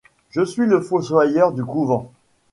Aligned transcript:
Je 0.31 0.43
suis 0.43 0.65
le 0.65 0.81
fossoyeur 0.81 1.51
du 1.51 1.63
couvent. 1.63 2.11